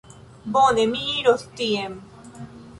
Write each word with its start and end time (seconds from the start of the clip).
Bone, 0.55 0.85
mi 0.95 1.03
iros 1.19 1.45
tien. 1.61 1.97